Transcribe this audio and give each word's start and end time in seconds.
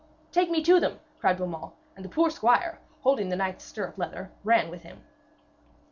'Take 0.31 0.49
me 0.49 0.63
to 0.63 0.79
them!' 0.79 0.99
cried 1.19 1.37
Beaumains, 1.37 1.73
and 1.95 2.03
the 2.03 2.09
poor 2.09 2.31
squire, 2.31 2.79
holding 3.01 3.29
the 3.29 3.35
knight's 3.35 3.63
stirrup 3.63 3.99
leather, 3.99 4.31
ran 4.43 4.71
with 4.71 4.81
him. 4.81 5.03